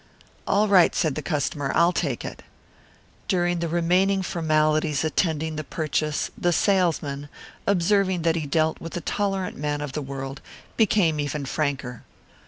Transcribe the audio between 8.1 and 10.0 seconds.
that he dealt with a tolerant man of